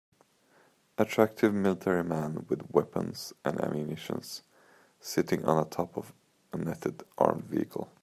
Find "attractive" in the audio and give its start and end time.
0.97-1.53